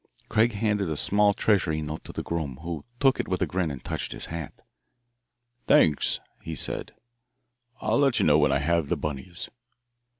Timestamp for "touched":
3.83-4.13